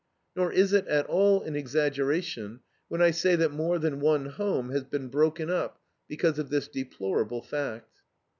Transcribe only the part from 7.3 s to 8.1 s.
fact.